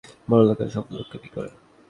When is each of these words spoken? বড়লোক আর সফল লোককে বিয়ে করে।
বড়লোক 0.29 0.59
আর 0.63 0.69
সফল 0.75 0.93
লোককে 0.97 1.17
বিয়ে 1.21 1.33
করে। 1.35 1.49